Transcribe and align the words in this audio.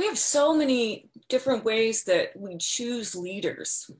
we 0.00 0.06
have 0.06 0.18
so 0.18 0.54
many 0.54 1.10
different 1.28 1.62
ways 1.62 2.04
that 2.04 2.30
we 2.34 2.56
choose 2.56 3.14
leaders. 3.14 3.90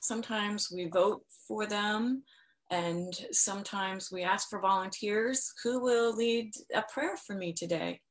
Sometimes 0.00 0.70
we 0.70 0.84
vote 0.84 1.22
for 1.48 1.64
them, 1.64 2.24
and 2.70 3.14
sometimes 3.32 4.12
we 4.12 4.22
ask 4.22 4.50
for 4.50 4.60
volunteers 4.60 5.54
who 5.64 5.80
will 5.80 6.14
lead 6.14 6.52
a 6.74 6.82
prayer 6.92 7.16
for 7.16 7.34
me 7.34 7.54
today. 7.54 8.02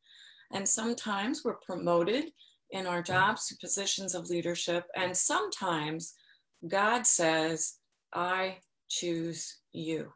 And 0.54 0.68
sometimes 0.68 1.44
we're 1.46 1.58
promoted 1.58 2.32
in 2.72 2.88
our 2.88 3.04
jobs 3.04 3.46
to 3.48 3.58
positions 3.62 4.16
of 4.16 4.28
leadership. 4.28 4.86
And 4.96 5.16
sometimes 5.16 6.16
God 6.68 7.06
says, 7.06 7.76
I 8.12 8.58
choose 8.90 9.60
you. 9.72 10.12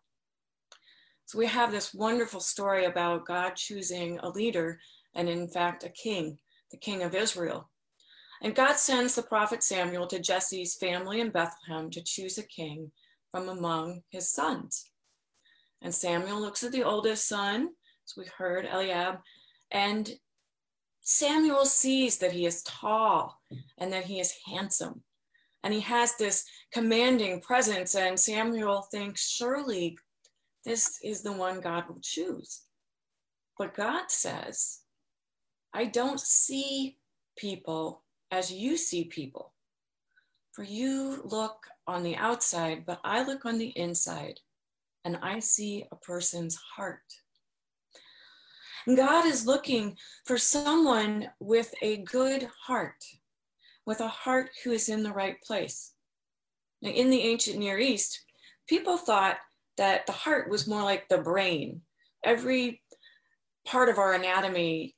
So 1.27 1.37
we 1.37 1.45
have 1.45 1.71
this 1.71 1.93
wonderful 1.93 2.39
story 2.39 2.85
about 2.85 3.27
God 3.27 3.55
choosing 3.55 4.17
a 4.23 4.29
leader 4.29 4.79
and, 5.13 5.29
in 5.29 5.47
fact, 5.47 5.83
a 5.83 5.89
king, 5.89 6.39
the 6.71 6.77
king 6.77 7.03
of 7.03 7.15
Israel. 7.15 7.69
And 8.41 8.55
God 8.55 8.77
sends 8.77 9.15
the 9.15 9.23
prophet 9.23 9.63
Samuel 9.63 10.07
to 10.07 10.19
Jesse's 10.19 10.75
family 10.75 11.19
in 11.19 11.31
Bethlehem 11.31 11.89
to 11.91 12.01
choose 12.01 12.37
a 12.37 12.43
king 12.43 12.91
from 13.31 13.49
among 13.49 14.01
his 14.09 14.31
sons. 14.31 14.91
And 15.81 15.93
Samuel 15.93 16.39
looks 16.39 16.63
at 16.63 16.71
the 16.71 16.83
oldest 16.83 17.27
son, 17.27 17.69
as 18.05 18.13
we 18.17 18.25
heard, 18.37 18.65
Eliab, 18.65 19.19
and 19.71 20.11
Samuel 21.01 21.65
sees 21.65 22.17
that 22.19 22.31
he 22.31 22.45
is 22.45 22.63
tall 22.63 23.39
and 23.77 23.91
that 23.91 24.05
he 24.05 24.19
is 24.19 24.35
handsome. 24.45 25.03
And 25.63 25.73
he 25.73 25.79
has 25.81 26.15
this 26.15 26.45
commanding 26.71 27.41
presence. 27.41 27.95
And 27.95 28.19
Samuel 28.19 28.83
thinks, 28.83 29.27
surely 29.27 29.97
this 30.65 30.99
is 31.03 31.21
the 31.21 31.33
one 31.33 31.61
God 31.61 31.85
will 31.89 31.99
choose. 32.01 32.61
But 33.57 33.75
God 33.75 34.09
says, 34.09 34.81
I 35.73 35.85
don't 35.85 36.19
see 36.19 36.97
people 37.37 38.03
as 38.31 38.51
you 38.51 38.77
see 38.77 39.05
people. 39.05 39.53
For 40.51 40.63
you 40.63 41.21
look 41.23 41.67
on 41.87 42.03
the 42.03 42.15
outside, 42.15 42.85
but 42.85 42.99
I 43.03 43.23
look 43.23 43.45
on 43.45 43.57
the 43.57 43.69
inside 43.77 44.39
and 45.05 45.17
I 45.21 45.39
see 45.39 45.85
a 45.91 45.95
person's 45.95 46.55
heart. 46.75 47.01
God 48.87 49.25
is 49.25 49.45
looking 49.45 49.97
for 50.25 50.37
someone 50.37 51.29
with 51.39 51.73
a 51.81 51.97
good 51.97 52.49
heart, 52.65 53.03
with 53.85 54.01
a 54.01 54.07
heart 54.07 54.49
who 54.63 54.71
is 54.71 54.89
in 54.89 55.03
the 55.03 55.11
right 55.11 55.39
place. 55.41 55.93
Now, 56.81 56.91
in 56.91 57.09
the 57.09 57.21
ancient 57.21 57.59
Near 57.59 57.77
East, 57.77 58.23
people 58.67 58.97
thought 58.97 59.37
that 59.77 60.05
the 60.05 60.13
heart 60.13 60.49
was 60.49 60.67
more 60.67 60.83
like 60.83 61.07
the 61.07 61.17
brain. 61.17 61.81
Every 62.23 62.81
part 63.65 63.89
of 63.89 63.97
our 63.97 64.13
anatomy 64.13 64.95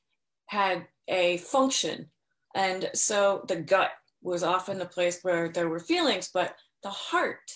had 0.51 0.85
a 1.07 1.37
function. 1.37 2.09
And 2.55 2.89
so 2.93 3.45
the 3.47 3.55
gut 3.55 3.91
was 4.21 4.43
often 4.43 4.77
the 4.77 4.85
place 4.85 5.19
where 5.21 5.47
there 5.47 5.69
were 5.69 5.79
feelings, 5.79 6.29
but 6.33 6.55
the 6.83 6.89
heart, 6.89 7.49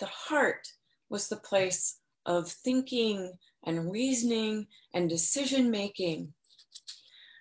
the 0.00 0.06
heart 0.06 0.68
was 1.08 1.28
the 1.28 1.38
place 1.38 1.98
of 2.26 2.46
thinking 2.50 3.32
and 3.64 3.90
reasoning 3.90 4.66
and 4.92 5.08
decision 5.08 5.70
making. 5.70 6.34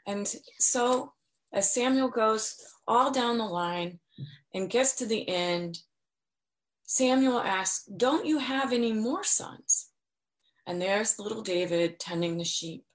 And 0.07 0.33
so 0.59 1.11
as 1.51 1.73
Samuel 1.73 2.07
goes 2.07 2.55
all 2.87 3.11
down 3.11 3.37
the 3.37 3.43
line 3.43 3.99
and 4.53 4.69
gets 4.69 4.95
to 4.95 5.05
the 5.05 5.27
end, 5.27 5.79
Samuel 6.83 7.41
asks, 7.41 7.83
Don't 7.97 8.25
you 8.25 8.37
have 8.37 8.71
any 8.71 8.93
more 8.93 9.25
sons? 9.25 9.89
And 10.65 10.81
there's 10.81 11.19
little 11.19 11.41
David 11.41 11.99
tending 11.99 12.37
the 12.37 12.45
sheep. 12.45 12.85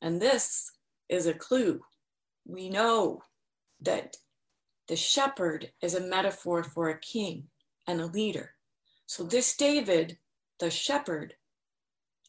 And 0.00 0.22
this 0.22 0.72
is 1.10 1.26
a 1.26 1.34
clue. 1.34 1.80
We 2.46 2.70
know 2.70 3.22
that 3.82 4.16
the 4.88 4.96
shepherd 4.96 5.72
is 5.82 5.94
a 5.94 6.00
metaphor 6.00 6.62
for 6.62 6.88
a 6.88 6.98
king 6.98 7.48
and 7.86 8.00
a 8.00 8.06
leader. 8.06 8.54
So 9.06 9.24
this 9.24 9.56
David, 9.56 10.16
the 10.60 10.70
shepherd, 10.70 11.34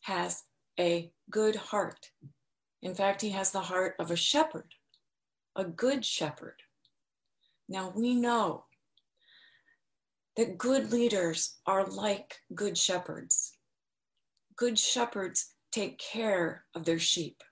has 0.01 0.43
a 0.79 1.11
good 1.29 1.55
heart. 1.55 2.11
In 2.81 2.95
fact, 2.95 3.21
he 3.21 3.29
has 3.29 3.51
the 3.51 3.61
heart 3.61 3.95
of 3.99 4.09
a 4.09 4.15
shepherd, 4.15 4.73
a 5.55 5.63
good 5.63 6.03
shepherd. 6.03 6.63
Now 7.69 7.93
we 7.95 8.15
know 8.15 8.65
that 10.37 10.57
good 10.57 10.91
leaders 10.91 11.59
are 11.65 11.85
like 11.85 12.39
good 12.55 12.77
shepherds. 12.77 13.57
Good 14.55 14.79
shepherds 14.79 15.53
take 15.71 15.99
care 15.99 16.65
of 16.73 16.85
their 16.85 16.99
sheep. 16.99 17.43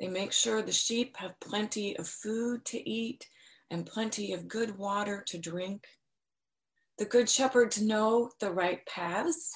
They 0.00 0.08
make 0.08 0.32
sure 0.32 0.62
the 0.62 0.72
sheep 0.72 1.16
have 1.16 1.40
plenty 1.40 1.96
of 1.98 2.08
food 2.08 2.64
to 2.66 2.88
eat 2.88 3.26
and 3.70 3.86
plenty 3.86 4.32
of 4.32 4.48
good 4.48 4.78
water 4.78 5.24
to 5.28 5.38
drink. 5.38 5.84
The 6.98 7.04
good 7.04 7.28
shepherds 7.28 7.80
know 7.80 8.30
the 8.40 8.50
right 8.50 8.84
paths 8.86 9.54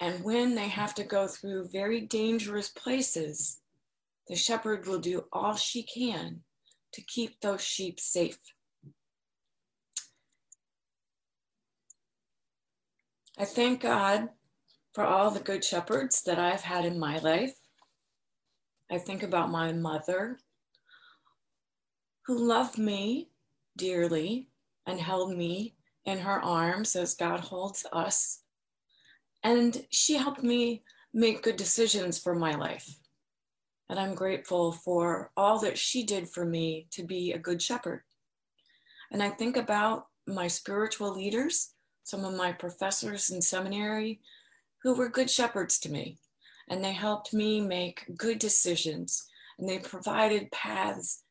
and 0.00 0.24
when 0.24 0.54
they 0.54 0.68
have 0.68 0.94
to 0.94 1.04
go 1.04 1.28
through 1.28 1.68
very 1.68 2.00
dangerous 2.00 2.70
places, 2.70 3.60
the 4.28 4.34
shepherd 4.34 4.86
will 4.86 4.98
do 4.98 5.24
all 5.30 5.54
she 5.56 5.82
can 5.82 6.40
to 6.94 7.02
keep 7.02 7.40
those 7.40 7.60
sheep 7.62 8.00
safe. 8.00 8.38
I 13.38 13.44
thank 13.44 13.82
God 13.82 14.30
for 14.94 15.04
all 15.04 15.30
the 15.30 15.40
good 15.40 15.64
shepherds 15.64 16.22
that 16.22 16.38
I've 16.38 16.62
had 16.62 16.86
in 16.86 16.98
my 16.98 17.18
life. 17.18 17.59
I 18.90 18.98
think 18.98 19.22
about 19.22 19.50
my 19.50 19.72
mother, 19.72 20.38
who 22.26 22.38
loved 22.38 22.78
me 22.78 23.30
dearly 23.76 24.48
and 24.86 25.00
held 25.00 25.36
me 25.36 25.76
in 26.04 26.18
her 26.18 26.40
arms 26.42 26.96
as 26.96 27.14
God 27.14 27.40
holds 27.40 27.86
us 27.92 28.42
and 29.42 29.86
she 29.90 30.16
helped 30.16 30.42
me 30.42 30.82
make 31.12 31.42
good 31.42 31.56
decisions 31.56 32.18
for 32.18 32.34
my 32.34 32.54
life. 32.54 32.98
And 33.88 33.98
I'm 33.98 34.14
grateful 34.14 34.72
for 34.72 35.32
all 35.36 35.58
that 35.60 35.78
she 35.78 36.04
did 36.04 36.28
for 36.28 36.44
me 36.44 36.86
to 36.92 37.02
be 37.02 37.32
a 37.32 37.38
good 37.38 37.60
shepherd. 37.60 38.02
And 39.10 39.22
I 39.22 39.30
think 39.30 39.56
about 39.56 40.06
my 40.26 40.46
spiritual 40.46 41.12
leaders, 41.12 41.74
some 42.04 42.24
of 42.24 42.36
my 42.36 42.52
professors 42.52 43.30
in 43.30 43.42
seminary 43.42 44.20
who 44.82 44.94
were 44.94 45.08
good 45.08 45.28
shepherds 45.28 45.78
to 45.80 45.90
me. 45.90 46.18
And 46.70 46.82
they 46.82 46.92
helped 46.92 47.34
me 47.34 47.60
make 47.60 48.16
good 48.16 48.38
decisions 48.38 49.26
and 49.58 49.68
they 49.68 49.78
provided 49.78 50.50
paths 50.50 51.22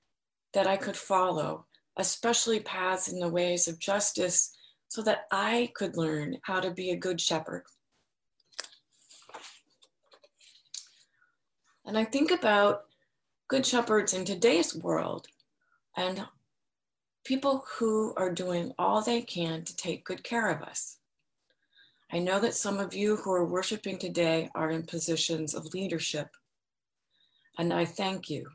that 0.53 0.67
I 0.67 0.77
could 0.77 0.95
follow, 0.95 1.65
especially 1.97 2.59
paths 2.59 3.07
in 3.11 3.19
the 3.19 3.29
ways 3.29 3.67
of 3.67 3.79
justice, 3.79 4.55
so 4.87 5.01
that 5.03 5.25
I 5.31 5.71
could 5.75 5.97
learn 5.97 6.37
how 6.43 6.59
to 6.59 6.71
be 6.71 6.91
a 6.91 6.95
good 6.95 7.19
shepherd. 7.19 7.63
And 11.85 11.97
I 11.97 12.05
think 12.05 12.29
about 12.29 12.83
good 13.47 13.65
shepherds 13.65 14.13
in 14.13 14.25
today's 14.25 14.75
world 14.75 15.27
and 15.97 16.23
people 17.23 17.65
who 17.77 18.13
are 18.15 18.31
doing 18.31 18.73
all 18.77 19.01
they 19.01 19.21
can 19.21 19.63
to 19.63 19.75
take 19.75 20.05
good 20.05 20.23
care 20.23 20.51
of 20.51 20.61
us. 20.61 20.98
I 22.11 22.19
know 22.19 22.39
that 22.39 22.55
some 22.55 22.79
of 22.79 22.93
you 22.93 23.17
who 23.17 23.31
are 23.31 23.45
worshiping 23.45 23.97
today 23.97 24.49
are 24.55 24.71
in 24.71 24.83
positions 24.83 25.53
of 25.53 25.73
leadership. 25.73 26.29
And 27.57 27.73
I 27.73 27.85
thank 27.85 28.29
you. 28.29 28.49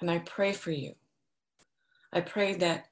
And 0.00 0.10
I 0.10 0.20
pray 0.20 0.52
for 0.52 0.70
you. 0.70 0.94
I 2.12 2.20
pray 2.20 2.54
that 2.54 2.86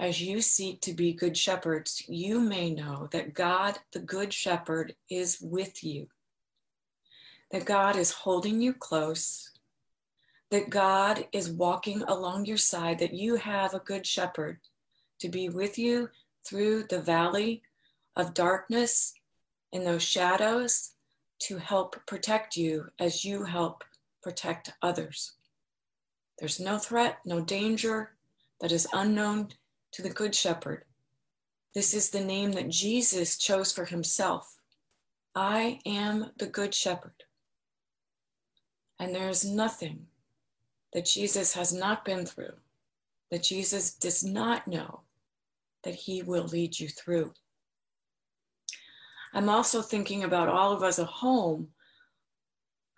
as 0.00 0.20
you 0.20 0.40
seek 0.40 0.80
to 0.82 0.92
be 0.92 1.12
good 1.12 1.36
shepherds, 1.36 2.02
you 2.08 2.40
may 2.40 2.70
know 2.70 3.08
that 3.12 3.34
God, 3.34 3.78
the 3.92 4.00
good 4.00 4.32
shepherd, 4.32 4.94
is 5.08 5.38
with 5.40 5.84
you 5.84 6.08
that 7.50 7.64
God 7.64 7.96
is 7.96 8.10
holding 8.10 8.60
you 8.60 8.72
close, 8.72 9.50
that 10.50 10.70
God 10.70 11.26
is 11.32 11.50
walking 11.50 12.02
along 12.02 12.46
your 12.46 12.56
side, 12.56 12.98
that 12.98 13.14
you 13.14 13.36
have 13.36 13.74
a 13.74 13.80
good 13.80 14.06
shepherd 14.06 14.58
to 15.20 15.28
be 15.28 15.48
with 15.48 15.78
you 15.78 16.08
through 16.44 16.84
the 16.84 17.00
valley 17.00 17.62
of 18.16 18.34
darkness 18.34 19.12
in 19.72 19.84
those 19.84 20.02
shadows 20.02 20.92
to 21.38 21.58
help 21.58 21.96
protect 22.06 22.56
you 22.56 22.86
as 22.98 23.24
you 23.24 23.44
help 23.44 23.84
protect 24.22 24.72
others. 24.82 25.34
There's 26.38 26.60
no 26.60 26.78
threat, 26.78 27.18
no 27.24 27.40
danger 27.40 28.16
that 28.60 28.72
is 28.72 28.88
unknown 28.92 29.48
to 29.92 30.02
the 30.02 30.10
Good 30.10 30.34
Shepherd. 30.34 30.84
This 31.74 31.94
is 31.94 32.10
the 32.10 32.24
name 32.24 32.52
that 32.52 32.70
Jesus 32.70 33.36
chose 33.36 33.72
for 33.72 33.84
himself. 33.84 34.56
I 35.34 35.80
am 35.84 36.30
the 36.38 36.46
Good 36.46 36.74
Shepherd. 36.74 37.24
And 38.98 39.14
there 39.14 39.28
is 39.28 39.44
nothing 39.44 40.06
that 40.94 41.04
Jesus 41.04 41.52
has 41.52 41.72
not 41.72 42.04
been 42.04 42.24
through, 42.24 42.54
that 43.30 43.42
Jesus 43.42 43.92
does 43.92 44.24
not 44.24 44.66
know 44.66 45.02
that 45.84 45.94
he 45.94 46.22
will 46.22 46.44
lead 46.44 46.78
you 46.80 46.88
through. 46.88 47.32
I'm 49.36 49.50
also 49.50 49.82
thinking 49.82 50.24
about 50.24 50.48
all 50.48 50.72
of 50.72 50.82
us 50.82 50.98
at 50.98 51.06
home 51.06 51.68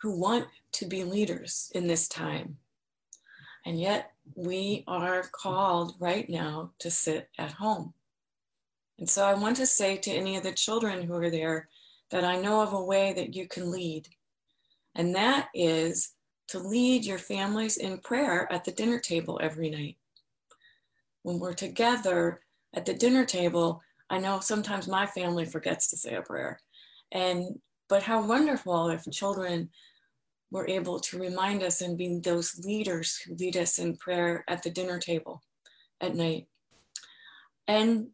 who 0.01 0.17
want 0.17 0.47
to 0.71 0.87
be 0.87 1.03
leaders 1.03 1.73
in 1.75 1.89
this 1.89 2.07
time. 2.07 2.59
And 3.67 3.81
yet 3.81 4.13
we 4.37 4.85
are 4.87 5.25
called 5.33 5.97
right 5.99 6.31
now 6.31 6.71
to 6.79 6.93
sit 6.93 7.29
at 7.39 7.51
home. 7.51 7.93
And 9.01 9.11
so 9.11 9.27
I 9.27 9.35
want 9.35 9.57
to 9.57 9.67
say 9.67 9.97
to 9.97 10.13
any 10.13 10.37
of 10.37 10.45
the 10.45 10.53
children 10.53 11.03
who 11.03 11.15
are 11.15 11.29
there 11.29 11.69
that 12.11 12.23
I 12.23 12.41
know 12.41 12.61
of 12.61 12.73
a 12.73 12.85
way 12.85 13.13
that 13.15 13.35
you 13.35 13.49
can 13.49 13.73
lead. 13.73 14.07
And 14.95 15.17
that 15.17 15.49
is 15.55 16.13
to 16.49 16.61
lead 16.61 17.05
your 17.05 17.19
families 17.19 17.79
in 17.79 17.99
prayer 17.99 18.47
at 18.53 18.65
the 18.65 18.71
dinner 18.71 19.01
table 19.01 19.41
every 19.43 19.71
night. 19.71 19.97
When 21.25 21.41
we're 21.41 21.53
together 21.53 22.43
at 22.73 22.87
the 22.87 22.95
dinner 22.95 23.25
table, 23.25 23.83
I 24.11 24.19
know 24.19 24.41
sometimes 24.41 24.89
my 24.89 25.07
family 25.07 25.45
forgets 25.45 25.89
to 25.91 25.97
say 25.97 26.15
a 26.15 26.23
prayer. 26.23 26.61
And 27.13 27.61
but 27.89 28.03
how 28.03 28.27
wonderful 28.27 28.89
if 28.89 29.05
children 29.11 29.71
were 30.51 30.69
able 30.69 31.01
to 31.01 31.19
remind 31.19 31.63
us 31.63 31.81
and 31.81 31.97
be 31.97 32.21
those 32.23 32.59
leaders 32.65 33.17
who 33.19 33.35
lead 33.35 33.57
us 33.57 33.79
in 33.79 33.97
prayer 33.97 34.45
at 34.49 34.63
the 34.63 34.71
dinner 34.71 34.99
table 34.99 35.43
at 36.01 36.15
night. 36.15 36.47
And 37.67 38.09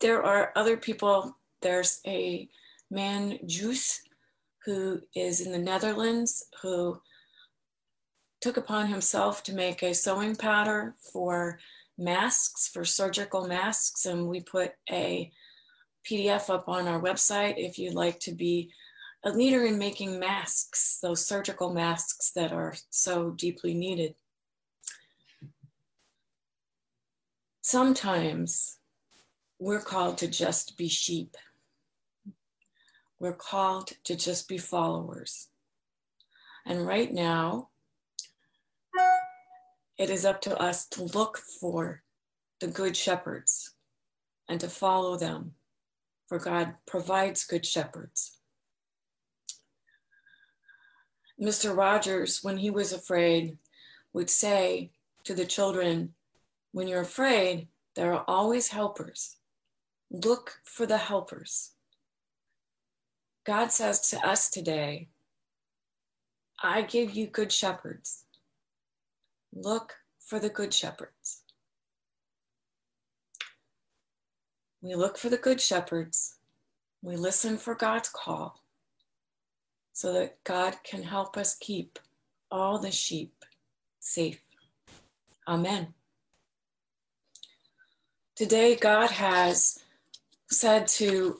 there 0.00 0.22
are 0.22 0.52
other 0.56 0.76
people. 0.76 1.36
There's 1.62 2.00
a 2.06 2.48
man, 2.90 3.38
Juice, 3.46 4.00
who 4.64 5.00
is 5.14 5.40
in 5.40 5.52
the 5.52 5.58
Netherlands, 5.58 6.44
who 6.62 7.00
took 8.40 8.56
upon 8.56 8.86
himself 8.86 9.42
to 9.44 9.54
make 9.54 9.82
a 9.82 9.94
sewing 9.94 10.36
pattern 10.36 10.94
for 11.12 11.58
masks, 11.98 12.68
for 12.68 12.84
surgical 12.84 13.46
masks. 13.46 14.06
And 14.06 14.28
we 14.28 14.40
put 14.40 14.72
a 14.90 15.30
PDF 16.08 16.50
up 16.50 16.68
on 16.68 16.88
our 16.88 17.00
website 17.00 17.54
if 17.56 17.78
you'd 17.78 17.94
like 17.94 18.20
to 18.20 18.32
be 18.32 18.70
a 19.24 19.30
leader 19.30 19.64
in 19.64 19.78
making 19.78 20.20
masks, 20.20 20.98
those 21.02 21.26
surgical 21.26 21.72
masks 21.72 22.30
that 22.32 22.52
are 22.52 22.74
so 22.90 23.30
deeply 23.30 23.72
needed. 23.72 24.14
Sometimes 27.62 28.78
we're 29.58 29.80
called 29.80 30.18
to 30.18 30.28
just 30.28 30.76
be 30.76 30.88
sheep. 30.88 31.36
We're 33.18 33.32
called 33.32 33.92
to 34.04 34.14
just 34.14 34.46
be 34.48 34.58
followers. 34.58 35.48
And 36.66 36.86
right 36.86 37.10
now, 37.10 37.70
it 39.98 40.10
is 40.10 40.24
up 40.24 40.40
to 40.42 40.56
us 40.58 40.86
to 40.88 41.04
look 41.04 41.38
for 41.38 42.02
the 42.60 42.66
good 42.66 42.96
shepherds 42.96 43.74
and 44.48 44.60
to 44.60 44.68
follow 44.68 45.16
them, 45.16 45.52
for 46.28 46.38
God 46.38 46.74
provides 46.86 47.44
good 47.44 47.64
shepherds. 47.64 48.38
Mr. 51.40 51.76
Rogers, 51.76 52.40
when 52.42 52.58
he 52.58 52.70
was 52.70 52.92
afraid, 52.92 53.58
would 54.12 54.30
say 54.30 54.92
to 55.24 55.34
the 55.34 55.44
children, 55.44 56.14
When 56.72 56.88
you're 56.88 57.00
afraid, 57.00 57.68
there 57.96 58.14
are 58.14 58.24
always 58.26 58.68
helpers. 58.68 59.36
Look 60.10 60.58
for 60.64 60.86
the 60.86 60.98
helpers. 60.98 61.72
God 63.44 63.72
says 63.72 64.08
to 64.10 64.26
us 64.26 64.48
today, 64.48 65.08
I 66.62 66.82
give 66.82 67.14
you 67.14 67.26
good 67.26 67.52
shepherds. 67.52 68.23
Look 69.54 69.94
for 70.18 70.40
the 70.40 70.48
good 70.48 70.74
shepherds. 70.74 71.42
We 74.82 74.94
look 74.96 75.16
for 75.16 75.28
the 75.28 75.38
good 75.38 75.60
shepherds. 75.60 76.36
We 77.02 77.16
listen 77.16 77.56
for 77.56 77.74
God's 77.74 78.08
call 78.08 78.60
so 79.92 80.12
that 80.12 80.42
God 80.42 80.76
can 80.82 81.04
help 81.04 81.36
us 81.36 81.54
keep 81.54 82.00
all 82.50 82.78
the 82.78 82.90
sheep 82.90 83.44
safe. 84.00 84.40
Amen. 85.46 85.94
Today, 88.34 88.74
God 88.74 89.10
has 89.10 89.78
said 90.50 90.88
to 90.88 91.38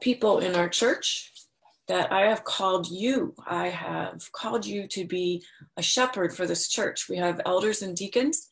people 0.00 0.38
in 0.38 0.54
our 0.54 0.68
church 0.68 1.32
that 1.88 2.12
I 2.12 2.26
have 2.26 2.44
called 2.44 2.88
you. 2.88 3.34
I 3.46 3.68
have 3.68 4.20
called 4.32 4.64
you 4.64 4.86
to 4.88 5.06
be 5.06 5.44
a 5.76 5.82
shepherd 5.82 6.34
for 6.34 6.46
this 6.46 6.68
church. 6.68 7.08
We 7.08 7.16
have 7.18 7.40
elders 7.44 7.82
and 7.82 7.96
deacons, 7.96 8.48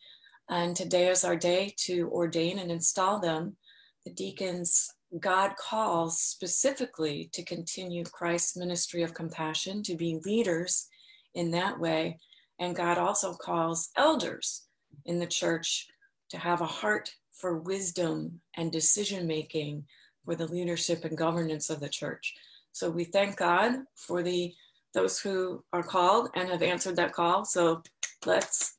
and 0.51 0.77
today 0.77 1.09
is 1.09 1.25
our 1.25 1.37
day 1.37 1.75
to 1.85 2.09
ordain 2.11 2.59
and 2.59 2.71
install 2.71 3.21
them. 3.21 3.57
The 4.05 4.13
deacons 4.13 4.91
God 5.21 5.57
calls 5.57 6.21
specifically 6.21 7.29
to 7.33 7.45
continue 7.45 8.05
Christ's 8.05 8.57
ministry 8.57 9.03
of 9.03 9.15
compassion, 9.15 9.83
to 9.85 9.95
be 9.95 10.21
leaders 10.25 10.89
in 11.35 11.51
that 11.51 11.79
way. 11.79 12.19
And 12.59 12.77
God 12.77 12.99
also 12.99 13.35
calls 13.35 13.91
elders 13.97 14.65
in 15.05 15.19
the 15.19 15.27
church 15.27 15.87
to 16.31 16.39
have 16.39 16.61
a 16.61 16.67
heart 16.67 17.11
for 17.33 17.59
wisdom 17.59 18.41
and 18.57 18.71
decision 18.71 19.27
making 19.27 19.85
for 20.25 20.35
the 20.35 20.47
leadership 20.47 21.05
and 21.05 21.17
governance 21.17 21.69
of 21.69 21.81
the 21.81 21.89
church. 21.89 22.35
So 22.73 22.91
we 22.91 23.05
thank 23.05 23.37
God 23.37 23.77
for 23.97 24.23
the 24.23 24.53
those 24.95 25.19
who 25.19 25.65
are 25.73 25.83
called 25.83 26.29
and 26.35 26.51
have 26.51 26.63
answered 26.63 26.97
that 26.97 27.13
call. 27.13 27.45
So 27.45 27.83
let's 28.27 28.75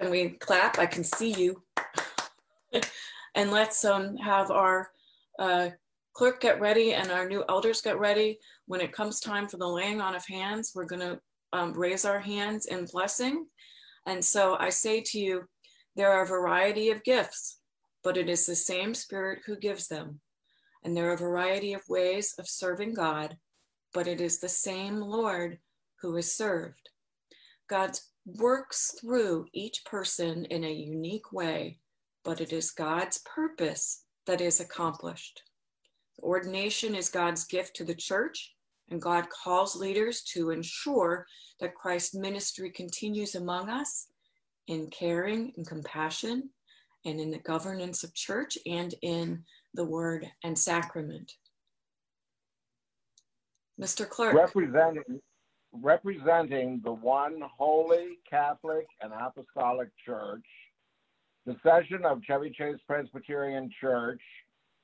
can 0.00 0.10
we 0.10 0.30
clap? 0.30 0.80
I 0.80 0.86
can 0.86 1.04
see 1.04 1.32
you. 1.32 1.62
and 3.36 3.52
let's 3.52 3.84
um, 3.84 4.16
have 4.16 4.50
our 4.50 4.90
uh, 5.38 5.68
clerk 6.12 6.40
get 6.40 6.60
ready 6.60 6.94
and 6.94 7.10
our 7.12 7.28
new 7.28 7.44
elders 7.48 7.80
get 7.80 7.98
ready. 8.00 8.38
When 8.66 8.80
it 8.80 8.92
comes 8.92 9.20
time 9.20 9.46
for 9.46 9.58
the 9.58 9.68
laying 9.68 10.00
on 10.00 10.16
of 10.16 10.26
hands, 10.26 10.72
we're 10.74 10.86
going 10.86 11.02
to 11.02 11.20
um, 11.52 11.72
raise 11.74 12.04
our 12.04 12.18
hands 12.18 12.66
in 12.66 12.86
blessing. 12.86 13.46
And 14.06 14.24
so 14.24 14.56
I 14.58 14.70
say 14.70 15.00
to 15.02 15.20
you, 15.20 15.44
there 15.94 16.10
are 16.10 16.24
a 16.24 16.28
variety 16.28 16.90
of 16.90 17.04
gifts, 17.04 17.58
but 18.02 18.16
it 18.16 18.28
is 18.28 18.46
the 18.46 18.56
same 18.56 18.94
Spirit 18.94 19.40
who 19.46 19.56
gives 19.56 19.86
them. 19.86 20.20
And 20.84 20.96
there 20.96 21.10
are 21.10 21.14
a 21.14 21.18
variety 21.18 21.74
of 21.74 21.88
ways 21.88 22.34
of 22.38 22.48
serving 22.48 22.94
God, 22.94 23.36
but 23.94 24.06
it 24.06 24.20
is 24.20 24.38
the 24.38 24.48
same 24.48 24.96
Lord 24.96 25.58
who 26.00 26.16
is 26.16 26.34
served. 26.34 26.88
God 27.68 27.98
works 28.26 28.94
through 29.00 29.46
each 29.52 29.84
person 29.84 30.44
in 30.46 30.64
a 30.64 30.72
unique 30.72 31.32
way, 31.32 31.78
but 32.24 32.40
it 32.40 32.52
is 32.52 32.70
God's 32.70 33.22
purpose 33.24 34.04
that 34.26 34.40
is 34.40 34.60
accomplished. 34.60 35.42
Ordination 36.20 36.94
is 36.94 37.08
God's 37.08 37.44
gift 37.44 37.74
to 37.76 37.84
the 37.84 37.94
church, 37.94 38.54
and 38.90 39.00
God 39.00 39.26
calls 39.30 39.74
leaders 39.74 40.22
to 40.34 40.50
ensure 40.50 41.26
that 41.60 41.74
Christ's 41.74 42.14
ministry 42.14 42.70
continues 42.70 43.34
among 43.34 43.68
us 43.68 44.08
in 44.68 44.88
caring 44.90 45.52
and 45.56 45.66
compassion 45.66 46.50
and 47.04 47.20
in 47.20 47.30
the 47.30 47.38
governance 47.38 48.04
of 48.04 48.14
church 48.14 48.56
and 48.66 48.94
in 49.02 49.42
the 49.74 49.84
word 49.84 50.30
and 50.44 50.58
sacrament. 50.58 51.32
Mr. 53.80 54.08
Clerk. 54.08 54.34
Representing, 54.34 55.20
representing 55.72 56.80
the 56.84 56.92
one 56.92 57.40
holy 57.56 58.18
Catholic 58.28 58.86
and 59.00 59.12
Apostolic 59.12 59.88
Church, 60.04 60.44
the 61.46 61.56
session 61.62 62.04
of 62.04 62.22
Chevy 62.22 62.50
Chase 62.50 62.78
Presbyterian 62.86 63.70
Church 63.80 64.20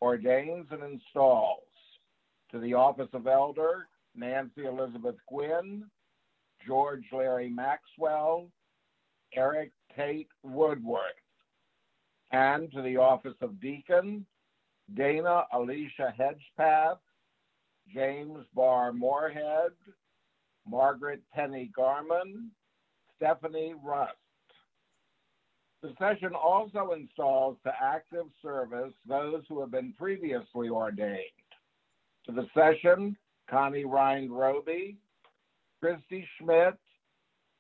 ordains 0.01 0.67
and 0.71 0.83
installs 0.83 1.63
to 2.51 2.59
the 2.59 2.75
office 2.75 3.09
of 3.13 3.27
elder 3.27 3.89
Nancy 4.15 4.65
Elizabeth 4.65 5.17
Gwynn, 5.29 5.85
George 6.67 7.05
Larry 7.13 7.49
Maxwell, 7.49 8.49
Eric 9.35 9.71
Tate 9.95 10.29
Woodworth, 10.43 11.03
and 12.33 12.73
to 12.73 12.83
the 12.83 12.97
office 12.97 13.37
of 13.41 13.61
deacon 13.61 14.27
Dana 14.95 15.45
Alicia 15.53 16.15
Hedgepath, 16.19 16.99
James 17.93 18.45
Barr 18.55 18.93
Moorhead, 18.93 19.73
Margaret 20.67 21.21
Penny 21.33 21.71
Garman, 21.75 22.51
Stephanie 23.17 23.75
Rust. 23.83 24.17
The 25.83 25.95
session 25.99 26.35
also 26.35 26.93
installs 26.93 27.57
to 27.65 27.73
active 27.81 28.27
service 28.43 28.93
those 29.07 29.43
who 29.49 29.61
have 29.61 29.71
been 29.71 29.95
previously 29.97 30.69
ordained. 30.69 31.23
To 32.27 32.33
the 32.33 32.47
session, 32.55 33.17
Connie 33.49 33.85
Rind 33.85 34.31
Roby, 34.31 34.97
Christy 35.81 36.27
Schmidt, 36.37 36.75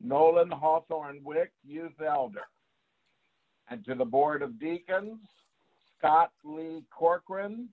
Nolan 0.00 0.50
Hawthorne 0.50 1.20
Wick, 1.23 1.52
Youth 1.64 2.00
Elder. 2.04 2.42
And 3.70 3.85
to 3.85 3.94
the 3.94 4.04
Board 4.04 4.42
of 4.42 4.58
Deacons, 4.58 5.20
Scott 5.99 6.31
Lee 6.45 6.83
Corcoran, 6.97 7.69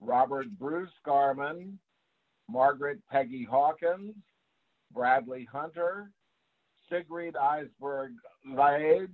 Robert 0.00 0.46
Bruce 0.58 0.92
Garman, 1.04 1.78
Margaret 2.48 2.98
Peggy 3.10 3.46
Hawkins, 3.48 4.14
Bradley 4.92 5.46
Hunter, 5.50 6.10
Sigrid 6.90 7.34
Eisberg 7.34 8.10
Lade, 8.44 9.12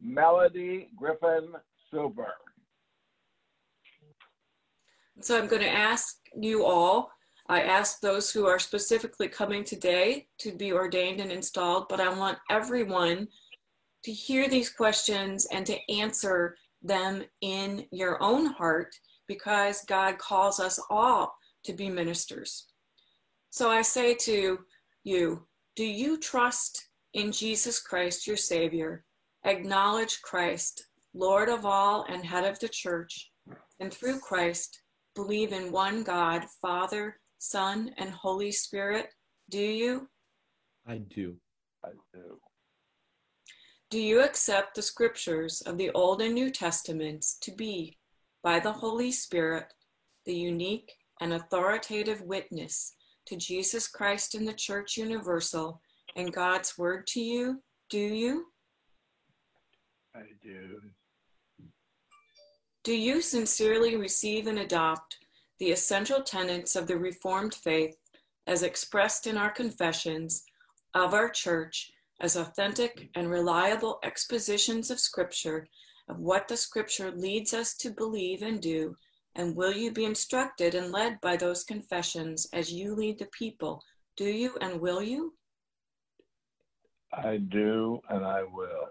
Melody 0.00 0.88
Griffin 0.96 1.52
Super. 1.90 2.32
So 5.20 5.38
I'm 5.38 5.48
going 5.48 5.62
to 5.62 5.68
ask 5.68 6.18
you 6.36 6.64
all 6.64 7.10
I 7.50 7.62
ask 7.62 8.00
those 8.00 8.30
who 8.30 8.46
are 8.46 8.58
specifically 8.58 9.28
coming 9.28 9.64
today 9.64 10.26
to 10.40 10.52
be 10.52 10.70
ordained 10.70 11.20
and 11.20 11.32
installed, 11.32 11.86
but 11.88 11.98
I 11.98 12.12
want 12.12 12.38
everyone 12.50 13.28
to 14.04 14.12
hear 14.12 14.48
these 14.48 14.68
questions 14.68 15.46
and 15.50 15.64
to 15.64 15.78
answer 15.90 16.56
them 16.82 17.24
in 17.40 17.86
your 17.90 18.22
own 18.22 18.46
heart 18.46 18.94
because 19.26 19.84
God 19.84 20.18
calls 20.18 20.60
us 20.60 20.80
all 20.90 21.34
to 21.64 21.72
be 21.72 21.90
ministers. 21.90 22.66
So 23.50 23.70
I 23.70 23.82
say 23.82 24.14
to 24.14 24.58
you, 25.04 25.46
do 25.76 25.84
you 25.84 26.18
trust 26.18 26.88
in 27.14 27.32
Jesus 27.32 27.80
Christ, 27.80 28.26
your 28.26 28.36
Savior? 28.36 29.04
Acknowledge 29.44 30.20
Christ, 30.22 30.84
Lord 31.14 31.48
of 31.48 31.64
all 31.64 32.04
and 32.08 32.24
head 32.24 32.44
of 32.44 32.58
the 32.58 32.68
church, 32.68 33.30
and 33.80 33.92
through 33.92 34.20
Christ, 34.20 34.82
believe 35.14 35.52
in 35.52 35.72
one 35.72 36.02
God, 36.02 36.44
Father, 36.60 37.16
Son, 37.38 37.92
and 37.98 38.10
Holy 38.10 38.52
Spirit? 38.52 39.08
Do 39.50 39.60
you? 39.60 40.08
I 40.86 40.98
do. 40.98 41.36
I 41.84 41.90
do. 42.12 42.38
Do 43.90 43.98
you 43.98 44.20
accept 44.20 44.74
the 44.74 44.82
scriptures 44.82 45.62
of 45.62 45.78
the 45.78 45.90
Old 45.92 46.20
and 46.20 46.34
New 46.34 46.50
Testaments 46.50 47.38
to 47.40 47.50
be, 47.52 47.96
by 48.42 48.60
the 48.60 48.72
Holy 48.72 49.10
Spirit, 49.10 49.72
the 50.26 50.34
unique 50.34 50.92
and 51.22 51.32
authoritative 51.32 52.20
witness 52.20 52.94
to 53.28 53.36
Jesus 53.36 53.88
Christ 53.88 54.34
in 54.34 54.44
the 54.44 54.52
Church 54.52 54.98
Universal 54.98 55.80
and 56.16 56.34
God's 56.34 56.76
Word 56.76 57.06
to 57.08 57.20
you? 57.20 57.62
Do 57.88 57.98
you? 57.98 58.48
I 60.14 60.24
do. 60.42 60.80
Do 62.84 62.94
you 62.94 63.22
sincerely 63.22 63.96
receive 63.96 64.48
and 64.48 64.58
adopt 64.58 65.16
the 65.58 65.70
essential 65.70 66.22
tenets 66.22 66.76
of 66.76 66.86
the 66.86 66.98
Reformed 66.98 67.54
faith 67.54 67.96
as 68.46 68.62
expressed 68.62 69.26
in 69.26 69.38
our 69.38 69.50
confessions 69.50 70.44
of 70.94 71.14
our 71.14 71.30
church 71.30 71.90
as 72.20 72.36
authentic 72.36 73.08
and 73.14 73.30
reliable 73.30 73.98
expositions 74.02 74.90
of 74.90 74.98
Scripture 75.00 75.66
of 76.08 76.18
what 76.18 76.48
the 76.48 76.56
Scripture 76.56 77.10
leads 77.10 77.54
us 77.54 77.74
to 77.76 77.90
believe 77.90 78.42
and 78.42 78.60
do? 78.60 78.94
And 79.34 79.54
will 79.54 79.72
you 79.72 79.92
be 79.92 80.04
instructed 80.04 80.74
and 80.74 80.90
led 80.90 81.20
by 81.20 81.36
those 81.36 81.62
confessions 81.64 82.48
as 82.52 82.72
you 82.72 82.94
lead 82.94 83.18
the 83.18 83.28
people? 83.38 83.82
Do 84.16 84.24
you 84.24 84.56
and 84.60 84.80
will 84.80 85.02
you? 85.02 85.34
I 87.12 87.36
do 87.36 88.00
and 88.10 88.24
I 88.24 88.42
will. 88.42 88.88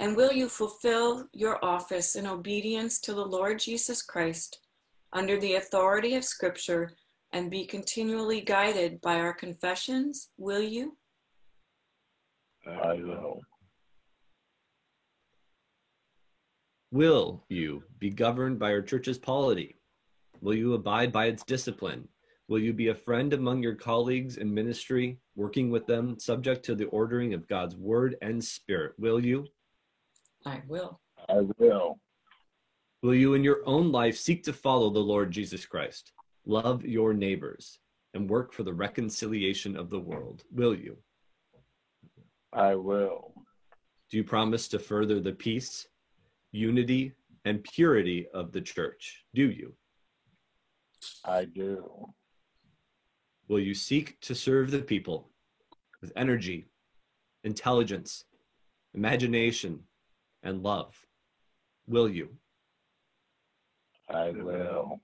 And 0.00 0.16
will 0.16 0.32
you 0.32 0.48
fulfill 0.48 1.28
your 1.32 1.64
office 1.64 2.16
in 2.16 2.26
obedience 2.26 3.00
to 3.00 3.14
the 3.14 3.24
Lord 3.24 3.58
Jesus 3.58 4.02
Christ 4.02 4.60
under 5.12 5.38
the 5.40 5.54
authority 5.54 6.14
of 6.14 6.24
Scripture 6.24 6.92
and 7.32 7.50
be 7.50 7.66
continually 7.66 8.40
guided 8.40 9.00
by 9.00 9.16
our 9.16 9.32
confessions? 9.32 10.30
Will 10.38 10.62
you? 10.62 10.96
I 12.68 12.94
will. 12.94 13.40
Will 16.90 17.44
you 17.48 17.82
be 17.98 18.10
governed 18.10 18.58
by 18.58 18.72
our 18.72 18.82
church's 18.82 19.18
polity? 19.18 19.76
Will 20.40 20.54
you 20.54 20.74
abide 20.74 21.12
by 21.12 21.26
its 21.26 21.42
discipline? 21.44 22.08
Will 22.48 22.58
you 22.58 22.72
be 22.72 22.88
a 22.88 22.94
friend 22.94 23.34
among 23.34 23.62
your 23.62 23.74
colleagues 23.74 24.38
in 24.38 24.52
ministry, 24.52 25.18
working 25.36 25.70
with 25.70 25.86
them, 25.86 26.18
subject 26.18 26.64
to 26.64 26.74
the 26.74 26.86
ordering 26.86 27.34
of 27.34 27.46
God's 27.46 27.76
word 27.76 28.16
and 28.22 28.42
spirit? 28.42 28.94
Will 28.98 29.22
you? 29.22 29.46
I 30.46 30.62
will. 30.66 30.98
I 31.28 31.42
will. 31.58 31.98
Will 33.02 33.14
you 33.14 33.34
in 33.34 33.44
your 33.44 33.60
own 33.66 33.92
life 33.92 34.16
seek 34.16 34.42
to 34.44 34.52
follow 34.52 34.88
the 34.88 34.98
Lord 34.98 35.30
Jesus 35.30 35.66
Christ, 35.66 36.12
love 36.46 36.84
your 36.86 37.12
neighbors, 37.12 37.78
and 38.14 38.30
work 38.30 38.52
for 38.52 38.62
the 38.62 38.72
reconciliation 38.72 39.76
of 39.76 39.90
the 39.90 40.00
world? 40.00 40.42
Will 40.50 40.74
you? 40.74 40.96
I 42.52 42.74
will. 42.74 43.32
Do 44.10 44.16
you 44.16 44.24
promise 44.24 44.68
to 44.68 44.78
further 44.78 45.20
the 45.20 45.32
peace, 45.32 45.86
unity, 46.52 47.12
and 47.44 47.62
purity 47.62 48.26
of 48.32 48.52
the 48.52 48.60
church? 48.60 49.24
Do 49.34 49.50
you? 49.50 49.74
I 51.24 51.44
do. 51.44 52.06
Will 53.48 53.60
you 53.60 53.74
seek 53.74 54.20
to 54.20 54.34
serve 54.34 54.70
the 54.70 54.80
people 54.80 55.30
with 56.00 56.12
energy, 56.16 56.68
intelligence, 57.44 58.24
imagination, 58.94 59.80
and 60.42 60.62
love? 60.62 60.94
Will 61.86 62.08
you? 62.08 62.28
I 64.08 64.30
will. 64.30 65.00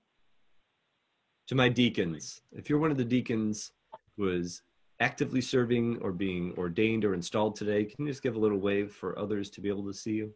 To 1.47 1.55
my 1.55 1.69
deacons, 1.69 2.41
if 2.51 2.69
you're 2.69 2.79
one 2.79 2.91
of 2.91 2.97
the 2.97 3.05
deacons 3.05 3.71
who 4.17 4.29
is 4.29 4.63
actively 4.99 5.41
serving 5.41 5.99
or 6.01 6.11
being 6.11 6.53
ordained 6.57 7.03
or 7.03 7.13
installed 7.13 7.55
today, 7.55 7.85
can 7.85 8.05
you 8.05 8.11
just 8.11 8.23
give 8.23 8.35
a 8.35 8.39
little 8.39 8.57
wave 8.57 8.93
for 8.93 9.17
others 9.19 9.49
to 9.51 9.61
be 9.61 9.69
able 9.69 9.85
to 9.85 9.93
see 9.93 10.13
you? 10.13 10.33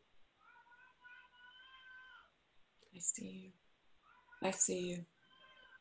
I 2.95 2.99
see 2.99 3.25
you. 3.43 4.47
I 4.47 4.51
see 4.51 4.79
you. 4.79 5.05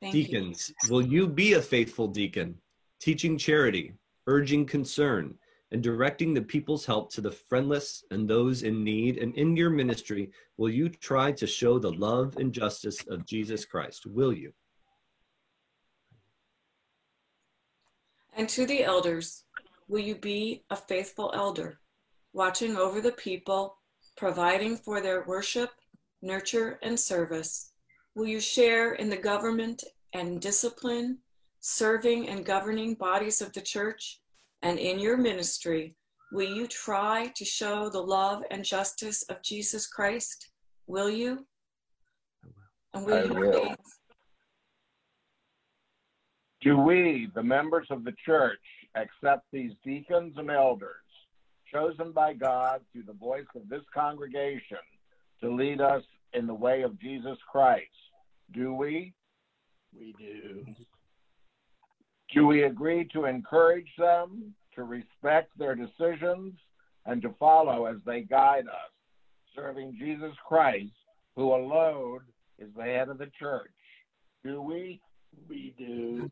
Thank 0.00 0.12
Deacons, 0.12 0.72
will 0.88 1.02
you 1.02 1.26
be 1.26 1.54
a 1.54 1.62
faithful 1.62 2.06
deacon, 2.06 2.56
teaching 3.00 3.36
charity, 3.36 3.94
urging 4.28 4.64
concern, 4.64 5.34
and 5.72 5.82
directing 5.82 6.32
the 6.32 6.42
people's 6.42 6.86
help 6.86 7.10
to 7.12 7.20
the 7.20 7.32
friendless 7.32 8.04
and 8.12 8.28
those 8.28 8.62
in 8.62 8.84
need? 8.84 9.18
And 9.18 9.34
in 9.34 9.56
your 9.56 9.70
ministry, 9.70 10.30
will 10.56 10.70
you 10.70 10.88
try 10.88 11.32
to 11.32 11.46
show 11.48 11.80
the 11.80 11.92
love 11.92 12.36
and 12.36 12.52
justice 12.52 13.04
of 13.08 13.26
Jesus 13.26 13.64
Christ? 13.64 14.06
Will 14.06 14.32
you? 14.32 14.52
And 18.38 18.48
to 18.50 18.66
the 18.66 18.84
elders, 18.84 19.42
will 19.88 19.98
you 19.98 20.14
be 20.14 20.62
a 20.70 20.76
faithful 20.76 21.32
elder, 21.34 21.80
watching 22.32 22.76
over 22.76 23.00
the 23.00 23.12
people, 23.12 23.76
providing 24.16 24.76
for 24.76 25.00
their 25.00 25.24
worship, 25.24 25.70
nurture, 26.22 26.78
and 26.84 26.98
service? 26.98 27.72
Will 28.14 28.28
you 28.28 28.38
share 28.38 28.94
in 28.94 29.10
the 29.10 29.16
government 29.16 29.82
and 30.12 30.40
discipline, 30.40 31.18
serving 31.58 32.28
and 32.28 32.44
governing 32.44 32.94
bodies 32.94 33.42
of 33.42 33.52
the 33.54 33.60
church? 33.60 34.20
And 34.62 34.78
in 34.78 35.00
your 35.00 35.16
ministry, 35.16 35.96
will 36.30 36.48
you 36.48 36.68
try 36.68 37.32
to 37.34 37.44
show 37.44 37.90
the 37.90 38.00
love 38.00 38.44
and 38.52 38.64
justice 38.64 39.24
of 39.24 39.42
Jesus 39.42 39.88
Christ? 39.88 40.52
Will 40.86 41.10
you? 41.10 41.44
And 42.94 43.04
will 43.04 43.14
I 43.14 43.22
you 43.24 43.34
will. 43.34 43.74
Do 46.68 46.76
we, 46.76 47.30
the 47.34 47.42
members 47.42 47.86
of 47.88 48.04
the 48.04 48.12
church, 48.26 48.60
accept 48.94 49.46
these 49.50 49.72
deacons 49.82 50.34
and 50.36 50.50
elders 50.50 50.92
chosen 51.72 52.12
by 52.12 52.34
God 52.34 52.82
through 52.92 53.04
the 53.04 53.14
voice 53.14 53.46
of 53.56 53.70
this 53.70 53.80
congregation 53.94 54.76
to 55.40 55.50
lead 55.50 55.80
us 55.80 56.02
in 56.34 56.46
the 56.46 56.52
way 56.52 56.82
of 56.82 57.00
Jesus 57.00 57.38
Christ? 57.50 57.88
Do 58.52 58.74
we? 58.74 59.14
We 59.98 60.14
do. 60.18 60.66
Do 62.34 62.46
we 62.46 62.64
agree 62.64 63.08
to 63.14 63.24
encourage 63.24 63.88
them, 63.96 64.54
to 64.74 64.82
respect 64.82 65.50
their 65.58 65.74
decisions, 65.74 66.52
and 67.06 67.22
to 67.22 67.34
follow 67.40 67.86
as 67.86 67.96
they 68.04 68.20
guide 68.20 68.66
us, 68.66 68.92
serving 69.56 69.96
Jesus 69.98 70.34
Christ, 70.46 70.92
who 71.34 71.54
alone 71.54 72.20
is 72.58 72.68
the 72.76 72.82
head 72.82 73.08
of 73.08 73.16
the 73.16 73.30
church? 73.38 73.72
Do 74.44 74.60
we? 74.60 75.00
We 75.48 75.74
do. 75.78 76.30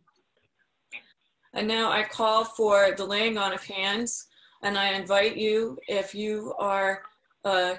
And 1.56 1.66
now 1.66 1.90
I 1.90 2.02
call 2.02 2.44
for 2.44 2.92
the 2.94 3.06
laying 3.06 3.38
on 3.38 3.54
of 3.54 3.64
hands, 3.64 4.26
and 4.62 4.76
I 4.76 4.92
invite 4.92 5.38
you, 5.38 5.78
if 5.88 6.14
you 6.14 6.52
are 6.58 7.00
uh, 7.46 7.76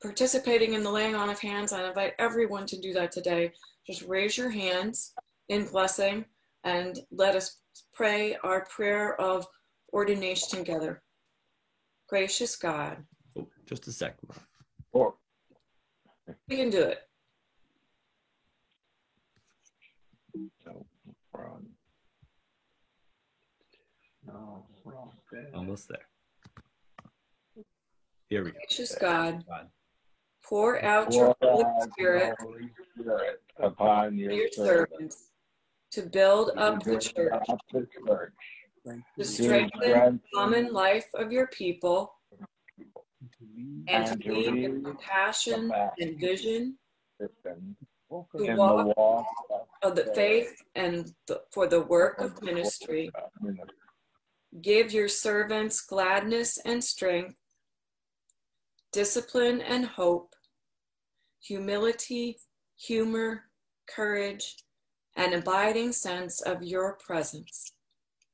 participating 0.00 0.74
in 0.74 0.84
the 0.84 0.90
laying 0.90 1.16
on 1.16 1.28
of 1.28 1.40
hands, 1.40 1.72
I 1.72 1.88
invite 1.88 2.12
everyone 2.20 2.64
to 2.66 2.80
do 2.80 2.92
that 2.92 3.10
today. 3.10 3.50
Just 3.84 4.02
raise 4.02 4.38
your 4.38 4.50
hands 4.50 5.14
in 5.48 5.66
blessing 5.66 6.26
and 6.62 7.00
let 7.10 7.34
us 7.34 7.56
pray 7.92 8.36
our 8.44 8.64
prayer 8.66 9.20
of 9.20 9.44
ordination 9.92 10.60
together. 10.60 11.02
Gracious 12.08 12.54
God, 12.54 12.98
Oh, 13.36 13.48
just 13.66 13.88
a 13.88 13.92
second. 13.92 14.28
Or 14.92 15.14
we 16.48 16.56
can 16.56 16.70
do 16.70 16.82
it. 16.82 16.98
so, 20.64 20.86
we're 21.34 21.50
on. 21.50 21.60
No, 21.60 21.66
we're 21.66 21.66
all 21.66 21.66
good. 21.66 21.78
Almost 25.54 25.88
there. 25.88 25.98
Here 28.28 28.44
we 28.44 28.50
go. 28.50 28.58
Gracious 28.58 28.94
God, 28.94 29.44
God. 29.48 29.68
pour 30.44 30.82
out 30.84 31.12
your 31.12 31.34
Holy 31.42 31.64
Spirit 31.92 32.34
Holy 32.40 32.70
Spirit 32.98 33.42
upon 33.58 34.16
your, 34.18 34.32
your 34.32 34.48
servants. 34.52 34.92
servants 34.92 35.28
to 35.92 36.02
build 36.02 36.50
up 36.56 36.82
the 36.82 36.98
church, 36.98 37.32
up 37.48 37.60
the 37.72 37.86
church, 38.06 38.32
to 39.18 39.24
strengthen 39.24 39.80
the 39.80 40.20
common 40.34 40.72
life 40.72 41.06
of 41.14 41.32
your 41.32 41.46
people, 41.48 42.12
and 43.88 43.88
And 43.88 44.22
to 44.22 44.28
to 44.28 44.34
lead 44.34 44.52
with 44.52 44.74
lead 44.74 44.84
compassion 44.84 45.72
and 45.98 46.20
vision 46.20 46.76
Christians 47.18 47.76
To 47.78 47.86
walk 48.10 48.28
the 48.32 48.54
walk 48.96 49.26
of 49.50 49.90
of 49.90 49.96
the 49.96 50.12
faith 50.14 50.54
and 50.74 51.12
the, 51.26 51.42
for 51.52 51.66
the 51.66 51.82
work 51.82 52.20
of 52.20 52.42
ministry. 52.42 53.10
Give 54.62 54.92
your 54.92 55.08
servants 55.08 55.82
gladness 55.82 56.58
and 56.64 56.82
strength, 56.82 57.36
discipline 58.92 59.60
and 59.60 59.84
hope, 59.84 60.34
humility, 61.40 62.38
humor, 62.76 63.44
courage, 63.86 64.56
and 65.16 65.34
abiding 65.34 65.92
sense 65.92 66.40
of 66.40 66.62
your 66.62 66.94
presence. 66.94 67.72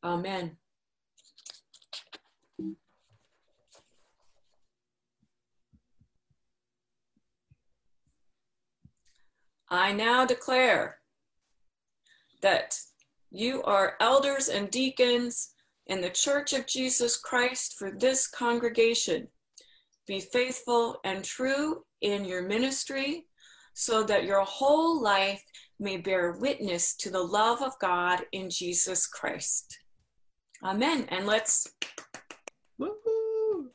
Amen. 0.05 0.57
I 9.69 9.93
now 9.93 10.25
declare 10.25 10.99
that 12.43 12.79
you 13.33 13.63
are 13.65 13.97
elders 13.99 14.49
and 14.49 14.71
deacons 14.71 15.54
in 15.87 16.01
the 16.01 16.11
Church 16.11 16.53
of 16.53 16.67
Jesus 16.67 17.17
Christ 17.17 17.77
for 17.79 17.91
this 17.91 18.27
congregation. 18.29 19.29
Be 20.07 20.21
faithful 20.21 20.99
and 21.05 21.25
true 21.25 21.85
in 22.01 22.25
your 22.25 22.43
ministry 22.43 23.27
so 23.75 24.03
that 24.05 24.25
your 24.25 24.43
whole 24.43 25.03
life 25.03 25.43
may 25.81 25.97
bear 25.97 26.33
witness 26.41 26.95
to 26.97 27.11
the 27.11 27.23
love 27.23 27.61
of 27.63 27.79
God 27.81 28.21
in 28.33 28.49
Jesus 28.49 29.07
Christ. 29.07 29.79
Amen. 30.63 31.07
And 31.09 31.27
let's. 31.27 31.67
Woo-hoo. 32.79 33.71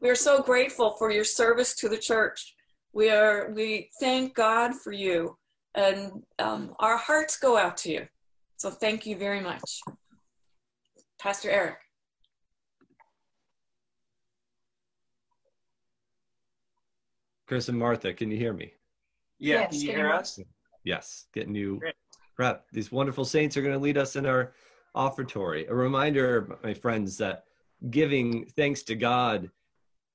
We're 0.00 0.14
so 0.14 0.42
grateful 0.42 0.94
for 0.98 1.10
your 1.10 1.24
service 1.24 1.74
to 1.76 1.88
the 1.88 1.98
church. 1.98 2.54
We 2.92 3.10
are. 3.10 3.50
We 3.54 3.90
thank 4.00 4.34
God 4.34 4.74
for 4.74 4.92
you, 4.92 5.36
and 5.74 6.22
um, 6.38 6.74
our 6.78 6.96
hearts 6.96 7.38
go 7.38 7.56
out 7.56 7.76
to 7.78 7.92
you. 7.92 8.06
So 8.56 8.70
thank 8.70 9.06
you 9.06 9.16
very 9.16 9.40
much, 9.40 9.80
Pastor 11.20 11.50
Eric. 11.50 11.76
Chris 17.46 17.68
and 17.68 17.78
Martha, 17.78 18.14
can 18.14 18.30
you 18.30 18.38
hear 18.38 18.54
me? 18.54 18.72
Yeah, 19.38 19.60
Yes, 19.60 19.70
can 19.70 19.80
you 19.80 19.92
hear 19.92 20.12
us? 20.12 20.38
Yes, 20.84 21.26
getting 21.34 21.54
you 21.54 21.78
Great. 21.80 21.94
prep. 22.36 22.64
These 22.72 22.90
wonderful 22.90 23.26
saints 23.26 23.56
are 23.56 23.62
going 23.62 23.74
to 23.74 23.78
lead 23.78 23.98
us 23.98 24.16
in 24.16 24.24
our 24.24 24.54
offertory. 24.94 25.68
A 25.68 25.74
reminder, 25.74 26.56
my 26.62 26.72
friends, 26.72 27.18
that 27.18 27.44
giving 27.90 28.46
thanks 28.56 28.82
to 28.84 28.94
God, 28.94 29.50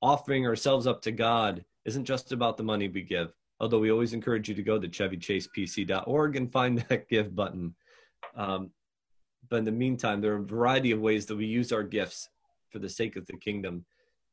offering 0.02 0.48
ourselves 0.48 0.88
up 0.88 1.04
to 1.04 1.12
God, 1.12 1.64
isn't 1.86 2.06
just 2.06 2.32
about 2.32 2.58
the 2.58 2.64
money 2.64 2.88
we 2.88 3.04
give. 3.04 3.32
Although 3.60 3.80
we 3.80 3.92
always 3.92 4.14
encourage 4.14 4.50
you 4.50 4.56
to 4.56 4.64
go 4.64 4.80
to 4.80 4.88
chevychasepc.org 4.88 6.36
and 6.36 6.52
find 6.52 6.80
that 6.90 7.10
give 7.10 7.36
button. 7.36 7.76
Um, 8.36 8.72
but 9.50 9.58
in 9.58 9.66
the 9.66 9.72
meantime, 9.72 10.22
there 10.22 10.34
are 10.34 10.38
a 10.38 10.44
variety 10.44 10.92
of 10.92 11.00
ways 11.00 11.26
that 11.26 11.36
we 11.36 11.46
use 11.46 11.72
our 11.72 11.84
gifts 11.84 12.30
for 12.70 12.80
the 12.80 12.90
sake 12.90 13.16
of 13.16 13.26
the 13.26 13.38
kingdom. 13.38 13.86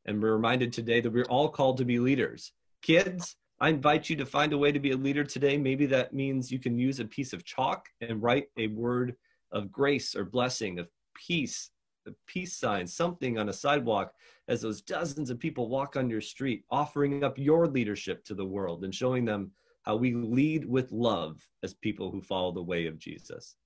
And 0.07 0.21
we're 0.21 0.35
reminded 0.35 0.73
today 0.73 1.01
that 1.01 1.13
we're 1.13 1.25
all 1.25 1.49
called 1.49 1.79
to 1.79 1.85
be 1.85 1.99
leaders. 1.99 2.53
Kids, 2.83 3.37
I 3.61 3.69
invite 3.69 4.11
you 4.11 4.17
to 4.17 4.27
find 4.27 4.53
a 4.53 4.59
way 4.59 4.73
to 4.73 4.81
be 4.81 4.91
a 4.91 4.97
leader 4.97 5.23
today. 5.23 5.57
Maybe 5.57 5.87
that 5.87 6.13
means 6.13 6.51
you 6.51 6.59
can 6.59 6.77
use 6.79 6.99
a 6.99 7.05
piece 7.05 7.33
of 7.33 7.45
chalk 7.45 7.87
and 8.01 8.23
write 8.23 8.49
a 8.57 8.67
word 8.69 9.15
of 9.53 9.71
grace 9.71 10.17
or 10.17 10.25
blessing, 10.25 10.79
of 10.81 10.89
peace, 11.15 11.71
a 12.09 12.11
peace 12.27 12.57
sign, 12.57 12.87
something 12.87 13.39
on 13.39 13.49
a 13.49 13.53
sidewalk 13.53 14.13
as 14.49 14.63
those 14.63 14.81
dozens 14.81 15.31
of 15.31 15.39
people 15.39 15.69
walk 15.69 15.97
on 15.97 16.11
your 16.11 16.21
street, 16.21 16.65
offering 16.71 17.23
up 17.23 17.39
your 17.39 17.69
leadership 17.69 18.25
to 18.25 18.35
the 18.35 18.45
world 18.45 18.83
and 18.83 18.95
showing 18.95 19.25
them 19.25 19.53
how 19.83 19.95
we 19.95 20.15
lead 20.15 20.65
with 20.65 20.91
love 20.91 21.41
as 21.63 21.75
people 21.75 22.11
who 22.11 22.21
follow 22.21 22.51
the 22.53 22.63
way 22.63 22.87
of 22.87 22.99
Jesus. 22.99 23.57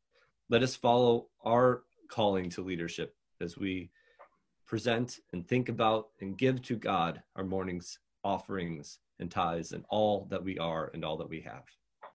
Let 0.49 0.62
us 0.62 0.76
follow 0.76 1.26
our 1.45 1.83
calling 2.09 2.50
to 2.50 2.62
leadership 2.62 3.17
as 3.41 3.59
we 3.59 3.91
present 4.65 5.19
and 5.33 5.47
think 5.47 5.69
about 5.69 6.11
and 6.21 6.38
give 6.38 6.62
to 6.62 6.76
God 6.76 7.21
our 7.35 7.42
morning's 7.42 7.99
offerings 8.23 9.01
and 9.18 9.29
tithes 9.29 9.73
and 9.73 9.85
all 9.88 10.27
that 10.31 10.44
we 10.44 10.57
are 10.59 10.92
and 10.94 11.05
all 11.05 11.16
that 11.16 11.29
we 11.29 11.40
have. 11.40 11.64